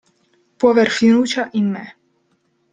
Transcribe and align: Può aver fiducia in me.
Può 0.57 0.67
aver 0.71 0.89
fiducia 0.99 1.43
in 1.59 1.65
me. 1.73 1.85